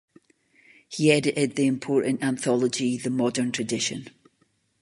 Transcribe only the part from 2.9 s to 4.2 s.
"The Modern Tradition".